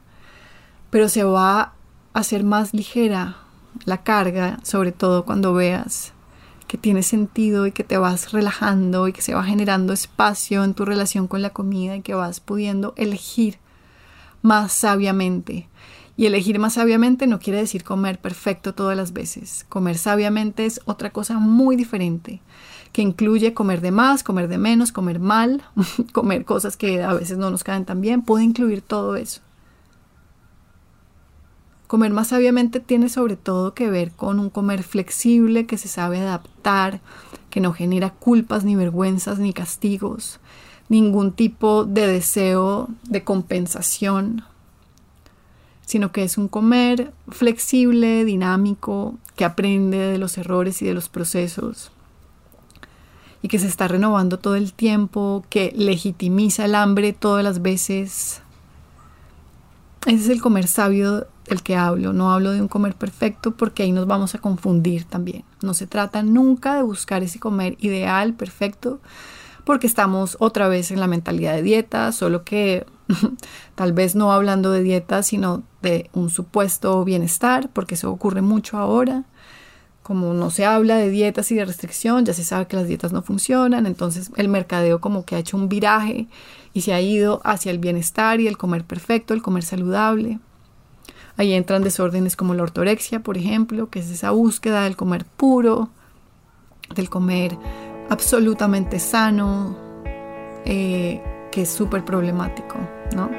pero 0.90 1.08
se 1.08 1.24
va 1.24 1.60
a 1.60 1.72
hacer 2.12 2.44
más 2.44 2.74
ligera 2.74 3.36
la 3.84 4.02
carga, 4.02 4.58
sobre 4.62 4.92
todo 4.92 5.24
cuando 5.24 5.54
veas 5.54 6.12
que 6.68 6.78
tiene 6.78 7.02
sentido 7.02 7.66
y 7.66 7.72
que 7.72 7.82
te 7.82 7.98
vas 7.98 8.30
relajando 8.30 9.08
y 9.08 9.12
que 9.12 9.22
se 9.22 9.34
va 9.34 9.42
generando 9.42 9.92
espacio 9.92 10.62
en 10.62 10.74
tu 10.74 10.84
relación 10.84 11.26
con 11.26 11.42
la 11.42 11.50
comida 11.50 11.96
y 11.96 12.02
que 12.02 12.14
vas 12.14 12.38
pudiendo 12.38 12.92
elegir 12.96 13.58
más 14.42 14.72
sabiamente. 14.72 15.68
Y 16.16 16.26
elegir 16.26 16.58
más 16.58 16.74
sabiamente 16.74 17.26
no 17.26 17.38
quiere 17.38 17.60
decir 17.60 17.84
comer 17.84 18.20
perfecto 18.20 18.74
todas 18.74 18.96
las 18.96 19.12
veces. 19.12 19.64
Comer 19.68 19.96
sabiamente 19.96 20.66
es 20.66 20.80
otra 20.84 21.10
cosa 21.10 21.38
muy 21.38 21.74
diferente, 21.74 22.42
que 22.92 23.02
incluye 23.02 23.54
comer 23.54 23.80
de 23.80 23.92
más, 23.92 24.22
comer 24.22 24.48
de 24.48 24.58
menos, 24.58 24.92
comer 24.92 25.20
mal, 25.20 25.62
comer 26.12 26.44
cosas 26.44 26.76
que 26.76 27.02
a 27.02 27.14
veces 27.14 27.38
no 27.38 27.50
nos 27.50 27.64
caen 27.64 27.84
tan 27.84 28.00
bien. 28.00 28.22
Puede 28.22 28.44
incluir 28.44 28.82
todo 28.82 29.16
eso. 29.16 29.40
Comer 31.88 32.12
más 32.12 32.28
sabiamente 32.28 32.80
tiene 32.80 33.08
sobre 33.08 33.36
todo 33.36 33.72
que 33.72 33.88
ver 33.88 34.12
con 34.12 34.38
un 34.40 34.50
comer 34.50 34.82
flexible 34.82 35.64
que 35.64 35.78
se 35.78 35.88
sabe 35.88 36.20
adaptar, 36.20 37.00
que 37.48 37.60
no 37.60 37.72
genera 37.72 38.10
culpas 38.10 38.62
ni 38.62 38.76
vergüenzas 38.76 39.38
ni 39.38 39.54
castigos, 39.54 40.38
ningún 40.90 41.32
tipo 41.32 41.86
de 41.86 42.06
deseo 42.06 42.90
de 43.04 43.24
compensación, 43.24 44.44
sino 45.86 46.12
que 46.12 46.24
es 46.24 46.36
un 46.36 46.48
comer 46.48 47.14
flexible, 47.26 48.26
dinámico, 48.26 49.14
que 49.34 49.46
aprende 49.46 49.96
de 49.96 50.18
los 50.18 50.36
errores 50.36 50.82
y 50.82 50.84
de 50.84 50.92
los 50.92 51.08
procesos 51.08 51.90
y 53.40 53.48
que 53.48 53.58
se 53.58 53.66
está 53.66 53.88
renovando 53.88 54.38
todo 54.38 54.56
el 54.56 54.74
tiempo, 54.74 55.42
que 55.48 55.72
legitimiza 55.74 56.66
el 56.66 56.74
hambre 56.74 57.14
todas 57.14 57.42
las 57.42 57.62
veces. 57.62 58.42
Ese 60.04 60.16
es 60.16 60.28
el 60.28 60.42
comer 60.42 60.66
sabio 60.66 61.26
del 61.48 61.62
que 61.62 61.76
hablo. 61.76 62.12
No 62.12 62.32
hablo 62.32 62.52
de 62.52 62.60
un 62.60 62.68
comer 62.68 62.94
perfecto 62.94 63.52
porque 63.56 63.82
ahí 63.82 63.92
nos 63.92 64.06
vamos 64.06 64.34
a 64.34 64.38
confundir 64.38 65.04
también. 65.04 65.44
No 65.62 65.74
se 65.74 65.86
trata 65.86 66.22
nunca 66.22 66.76
de 66.76 66.82
buscar 66.82 67.22
ese 67.22 67.38
comer 67.38 67.76
ideal, 67.80 68.34
perfecto, 68.34 69.00
porque 69.64 69.86
estamos 69.86 70.36
otra 70.40 70.68
vez 70.68 70.90
en 70.90 71.00
la 71.00 71.06
mentalidad 71.06 71.54
de 71.54 71.62
dieta, 71.62 72.12
solo 72.12 72.44
que 72.44 72.86
tal 73.74 73.92
vez 73.92 74.14
no 74.14 74.32
hablando 74.32 74.70
de 74.72 74.82
dieta, 74.82 75.22
sino 75.22 75.62
de 75.82 76.10
un 76.12 76.30
supuesto 76.30 77.04
bienestar, 77.04 77.70
porque 77.72 77.94
eso 77.94 78.10
ocurre 78.10 78.42
mucho 78.42 78.78
ahora 78.78 79.24
como 80.08 80.32
no 80.32 80.48
se 80.48 80.64
habla 80.64 80.96
de 80.96 81.10
dietas 81.10 81.52
y 81.52 81.54
de 81.54 81.66
restricción, 81.66 82.24
ya 82.24 82.32
se 82.32 82.42
sabe 82.42 82.66
que 82.66 82.76
las 82.76 82.88
dietas 82.88 83.12
no 83.12 83.20
funcionan, 83.20 83.84
entonces 83.84 84.30
el 84.36 84.48
mercadeo 84.48 85.02
como 85.02 85.26
que 85.26 85.36
ha 85.36 85.38
hecho 85.38 85.58
un 85.58 85.68
viraje 85.68 86.28
y 86.72 86.80
se 86.80 86.94
ha 86.94 87.00
ido 87.02 87.42
hacia 87.44 87.70
el 87.70 87.78
bienestar 87.78 88.40
y 88.40 88.48
el 88.48 88.56
comer 88.56 88.84
perfecto, 88.84 89.34
el 89.34 89.42
comer 89.42 89.64
saludable. 89.64 90.38
Ahí 91.38 91.54
entran 91.54 91.84
desórdenes 91.84 92.34
como 92.34 92.52
la 92.52 92.64
ortorexia, 92.64 93.20
por 93.20 93.38
ejemplo, 93.38 93.88
que 93.90 94.00
es 94.00 94.10
esa 94.10 94.32
búsqueda 94.32 94.82
del 94.82 94.96
comer 94.96 95.24
puro, 95.24 95.88
del 96.96 97.08
comer 97.08 97.56
absolutamente 98.10 98.98
sano, 98.98 99.76
eh, 100.64 101.22
que 101.52 101.62
es 101.62 101.70
súper 101.70 102.04
problemático, 102.04 102.76
¿no? 103.14 103.30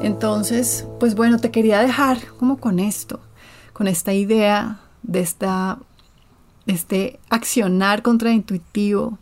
Entonces, 0.00 0.86
pues 1.00 1.16
bueno, 1.16 1.40
te 1.40 1.50
quería 1.50 1.80
dejar 1.80 2.18
como 2.38 2.58
con 2.58 2.78
esto, 2.78 3.18
con 3.72 3.88
esta 3.88 4.12
idea 4.12 4.78
de 5.02 5.20
esta, 5.22 5.80
este 6.66 7.18
accionar 7.30 8.02
contraintuitivo, 8.02 9.18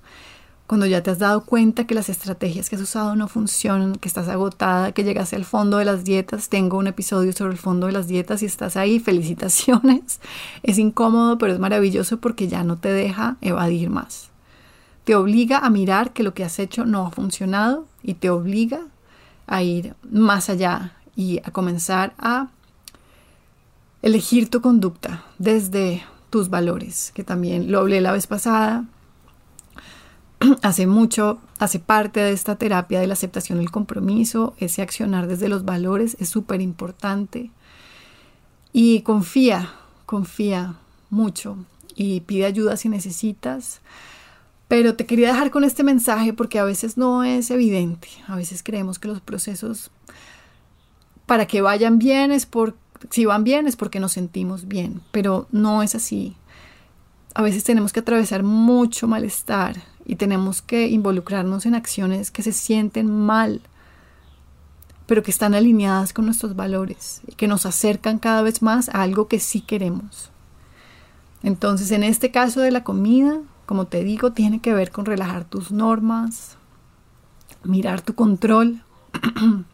cuando 0.66 0.86
ya 0.86 1.02
te 1.02 1.10
has 1.10 1.18
dado 1.18 1.44
cuenta 1.44 1.86
que 1.86 1.94
las 1.94 2.08
estrategias 2.08 2.68
que 2.68 2.76
has 2.76 2.82
usado 2.82 3.14
no 3.14 3.28
funcionan, 3.28 3.94
que 3.96 4.08
estás 4.08 4.28
agotada, 4.28 4.92
que 4.92 5.04
llegaste 5.04 5.36
al 5.36 5.44
fondo 5.44 5.78
de 5.78 5.84
las 5.84 6.02
dietas. 6.04 6.48
Tengo 6.48 6.78
un 6.78 6.88
episodio 6.88 7.32
sobre 7.32 7.52
el 7.52 7.58
fondo 7.58 7.86
de 7.86 7.92
las 7.92 8.08
dietas 8.08 8.42
y 8.42 8.46
estás 8.46 8.76
ahí, 8.76 8.98
felicitaciones. 9.00 10.20
Es 10.62 10.78
incómodo, 10.78 11.38
pero 11.38 11.52
es 11.52 11.60
maravilloso 11.60 12.18
porque 12.18 12.48
ya 12.48 12.64
no 12.64 12.76
te 12.78 12.92
deja 12.92 13.36
evadir 13.40 13.90
más. 13.90 14.30
Te 15.04 15.14
obliga 15.14 15.58
a 15.58 15.70
mirar 15.70 16.12
que 16.12 16.24
lo 16.24 16.34
que 16.34 16.42
has 16.42 16.58
hecho 16.58 16.84
no 16.84 17.06
ha 17.06 17.10
funcionado 17.12 17.86
y 18.02 18.14
te 18.14 18.28
obliga 18.28 18.80
a 19.46 19.62
ir 19.62 19.94
más 20.10 20.50
allá 20.50 20.94
y 21.14 21.38
a 21.44 21.52
comenzar 21.52 22.12
a 22.18 22.48
elegir 24.02 24.50
tu 24.50 24.60
conducta 24.60 25.24
desde 25.38 26.02
tus 26.30 26.50
valores, 26.50 27.12
que 27.14 27.22
también 27.22 27.70
lo 27.70 27.78
hablé 27.78 28.00
la 28.00 28.10
vez 28.10 28.26
pasada. 28.26 28.84
Hace 30.62 30.86
mucho, 30.86 31.38
hace 31.58 31.78
parte 31.78 32.20
de 32.20 32.32
esta 32.32 32.56
terapia 32.56 33.00
de 33.00 33.06
la 33.06 33.14
aceptación 33.14 33.58
y 33.58 33.64
el 33.64 33.70
compromiso, 33.70 34.54
ese 34.58 34.82
accionar 34.82 35.26
desde 35.26 35.48
los 35.48 35.64
valores 35.64 36.16
es 36.20 36.28
súper 36.28 36.60
importante. 36.60 37.50
Y 38.72 39.00
confía, 39.00 39.72
confía 40.04 40.76
mucho 41.08 41.56
y 41.94 42.20
pide 42.20 42.44
ayuda 42.44 42.76
si 42.76 42.88
necesitas. 42.88 43.80
Pero 44.68 44.96
te 44.96 45.06
quería 45.06 45.28
dejar 45.28 45.50
con 45.50 45.64
este 45.64 45.84
mensaje 45.84 46.32
porque 46.32 46.58
a 46.58 46.64
veces 46.64 46.98
no 46.98 47.24
es 47.24 47.50
evidente. 47.50 48.08
A 48.26 48.36
veces 48.36 48.62
creemos 48.62 48.98
que 48.98 49.08
los 49.08 49.20
procesos 49.20 49.90
para 51.24 51.46
que 51.46 51.62
vayan 51.62 51.98
bien 51.98 52.32
es 52.32 52.46
por 52.46 52.76
si 53.10 53.24
van 53.24 53.44
bien 53.44 53.66
es 53.66 53.76
porque 53.76 54.00
nos 54.00 54.12
sentimos 54.12 54.68
bien, 54.68 55.02
pero 55.12 55.48
no 55.52 55.82
es 55.82 55.94
así. 55.94 56.36
A 57.34 57.42
veces 57.42 57.64
tenemos 57.64 57.92
que 57.92 58.00
atravesar 58.00 58.42
mucho 58.42 59.06
malestar 59.06 59.76
y 60.06 60.16
tenemos 60.16 60.62
que 60.62 60.88
involucrarnos 60.88 61.66
en 61.66 61.74
acciones 61.74 62.30
que 62.30 62.42
se 62.42 62.52
sienten 62.52 63.10
mal, 63.10 63.60
pero 65.06 65.22
que 65.22 65.32
están 65.32 65.54
alineadas 65.54 66.12
con 66.12 66.26
nuestros 66.26 66.54
valores 66.54 67.20
y 67.26 67.34
que 67.34 67.48
nos 67.48 67.66
acercan 67.66 68.18
cada 68.18 68.42
vez 68.42 68.62
más 68.62 68.88
a 68.88 69.02
algo 69.02 69.26
que 69.26 69.40
sí 69.40 69.60
queremos. 69.60 70.30
Entonces, 71.42 71.90
en 71.90 72.04
este 72.04 72.30
caso 72.30 72.60
de 72.60 72.70
la 72.70 72.84
comida, 72.84 73.40
como 73.66 73.86
te 73.86 74.04
digo, 74.04 74.32
tiene 74.32 74.60
que 74.60 74.72
ver 74.72 74.92
con 74.92 75.06
relajar 75.06 75.44
tus 75.44 75.72
normas, 75.72 76.56
mirar 77.64 78.00
tu 78.00 78.14
control 78.14 78.82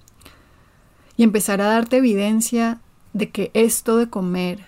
y 1.17 1.23
empezar 1.23 1.61
a 1.61 1.67
darte 1.67 1.99
evidencia 1.99 2.81
de 3.13 3.31
que 3.31 3.51
esto 3.53 3.99
de 3.99 4.09
comer 4.09 4.67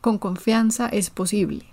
con 0.00 0.18
confianza 0.18 0.88
es 0.88 1.10
posible. 1.10 1.66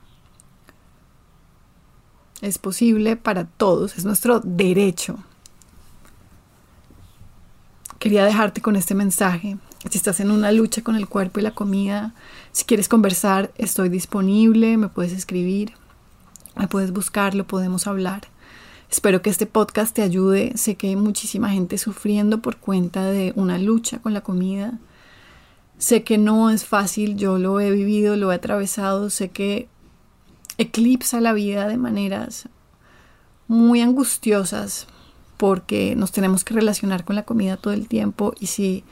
Es 2.41 2.57
posible 2.59 3.15
para 3.15 3.45
todos, 3.45 3.97
es 3.97 4.05
nuestro 4.05 4.39
derecho. 4.39 5.17
Quería 7.99 8.23
dejarte 8.25 8.61
con 8.61 8.75
este 8.75 8.93
mensaje. 8.93 9.57
Si 9.89 9.97
estás 9.97 10.19
en 10.19 10.29
una 10.29 10.51
lucha 10.51 10.83
con 10.83 10.95
el 10.95 11.07
cuerpo 11.07 11.39
y 11.39 11.43
la 11.43 11.55
comida, 11.55 12.13
si 12.51 12.65
quieres 12.65 12.87
conversar, 12.87 13.51
estoy 13.57 13.89
disponible, 13.89 14.77
me 14.77 14.87
puedes 14.87 15.13
escribir. 15.13 15.73
Me 16.55 16.67
puedes 16.67 16.91
buscarlo, 16.91 17.47
podemos 17.47 17.87
hablar. 17.87 18.27
Espero 18.89 19.21
que 19.21 19.29
este 19.29 19.45
podcast 19.45 19.95
te 19.95 20.01
ayude. 20.01 20.53
Sé 20.55 20.75
que 20.75 20.87
hay 20.87 20.95
muchísima 20.95 21.49
gente 21.49 21.77
sufriendo 21.77 22.41
por 22.41 22.57
cuenta 22.57 23.05
de 23.05 23.33
una 23.35 23.57
lucha 23.57 23.99
con 23.99 24.13
la 24.13 24.21
comida. 24.21 24.79
Sé 25.77 26.03
que 26.03 26.17
no 26.17 26.49
es 26.49 26.65
fácil, 26.65 27.17
yo 27.17 27.37
lo 27.37 27.59
he 27.59 27.69
vivido, 27.71 28.15
lo 28.15 28.31
he 28.31 28.35
atravesado, 28.35 29.09
sé 29.09 29.29
que 29.29 29.69
eclipsa 30.57 31.21
la 31.21 31.33
vida 31.33 31.67
de 31.67 31.77
maneras 31.77 32.49
muy 33.47 33.81
angustiosas 33.81 34.87
porque 35.37 35.95
nos 35.95 36.11
tenemos 36.11 36.43
que 36.43 36.53
relacionar 36.53 37.05
con 37.05 37.15
la 37.15 37.23
comida 37.23 37.57
todo 37.57 37.73
el 37.73 37.87
tiempo 37.87 38.33
y 38.39 38.47
si 38.47 38.83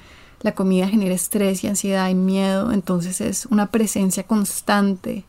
la 0.42 0.54
comida 0.54 0.88
genera 0.88 1.16
estrés 1.16 1.64
y 1.64 1.68
ansiedad 1.68 2.08
y 2.10 2.16
miedo, 2.16 2.72
entonces 2.72 3.20
es 3.20 3.48
una 3.48 3.68
presencia 3.72 4.24
constante 4.24 5.26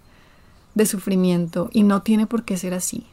de 0.75 0.87
sufrimiento 0.87 1.71
y 1.73 1.85
no 1.85 2.03
tiene 2.03 2.27
por 2.27 2.45
qué 2.45 2.59
ser 2.59 2.75
así. 2.75 3.07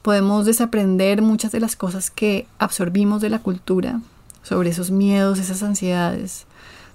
Podemos 0.00 0.46
desaprender 0.46 1.20
muchas 1.20 1.52
de 1.52 1.60
las 1.60 1.76
cosas 1.76 2.10
que 2.10 2.46
absorbimos 2.58 3.20
de 3.20 3.28
la 3.28 3.40
cultura 3.40 4.00
sobre 4.42 4.70
esos 4.70 4.90
miedos, 4.90 5.38
esas 5.38 5.62
ansiedades. 5.62 6.46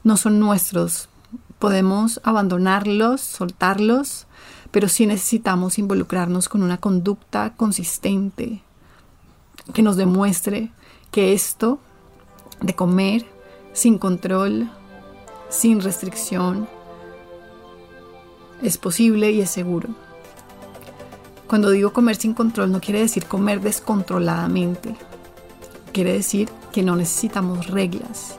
No 0.03 0.17
son 0.17 0.39
nuestros. 0.39 1.09
Podemos 1.59 2.21
abandonarlos, 2.23 3.21
soltarlos, 3.21 4.25
pero 4.71 4.87
sí 4.87 5.05
necesitamos 5.05 5.77
involucrarnos 5.77 6.49
con 6.49 6.63
una 6.63 6.77
conducta 6.77 7.53
consistente 7.55 8.61
que 9.73 9.81
nos 9.81 9.97
demuestre 9.97 10.71
que 11.11 11.33
esto 11.33 11.79
de 12.61 12.73
comer 12.73 13.25
sin 13.73 13.97
control, 13.97 14.69
sin 15.49 15.81
restricción, 15.81 16.67
es 18.61 18.77
posible 18.77 19.31
y 19.31 19.41
es 19.41 19.49
seguro. 19.49 19.89
Cuando 21.47 21.69
digo 21.69 21.91
comer 21.91 22.15
sin 22.15 22.33
control 22.33 22.71
no 22.71 22.79
quiere 22.79 23.01
decir 23.01 23.25
comer 23.25 23.59
descontroladamente. 23.59 24.95
Quiere 25.91 26.13
decir 26.13 26.49
que 26.71 26.83
no 26.83 26.95
necesitamos 26.95 27.67
reglas. 27.67 28.37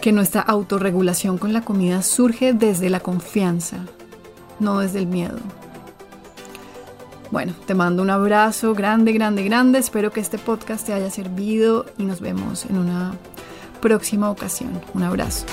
Que 0.00 0.12
nuestra 0.12 0.42
autorregulación 0.42 1.38
con 1.38 1.52
la 1.54 1.62
comida 1.62 2.02
surge 2.02 2.52
desde 2.52 2.90
la 2.90 3.00
confianza, 3.00 3.86
no 4.60 4.80
desde 4.80 4.98
el 4.98 5.06
miedo. 5.06 5.38
Bueno, 7.30 7.54
te 7.66 7.74
mando 7.74 8.02
un 8.02 8.10
abrazo 8.10 8.74
grande, 8.74 9.12
grande, 9.12 9.42
grande. 9.42 9.78
Espero 9.78 10.10
que 10.10 10.20
este 10.20 10.38
podcast 10.38 10.86
te 10.86 10.92
haya 10.92 11.10
servido 11.10 11.86
y 11.98 12.04
nos 12.04 12.20
vemos 12.20 12.66
en 12.66 12.78
una 12.78 13.14
próxima 13.80 14.30
ocasión. 14.30 14.80
Un 14.94 15.02
abrazo. 15.02 15.44